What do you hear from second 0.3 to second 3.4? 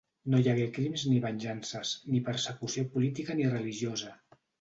No hi hagué crims ni venjances, ni persecució política